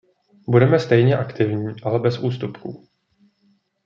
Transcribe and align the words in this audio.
Budeme 0.49 0.79
stejně 0.79 1.17
aktivní, 1.17 1.75
ale 1.83 1.99
bez 1.99 2.17
ústupků. 2.19 2.87